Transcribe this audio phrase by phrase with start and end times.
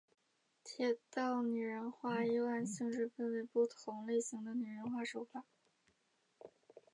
[0.63, 5.45] 铁道拟人化又按性质分为不同类型的拟人化手法。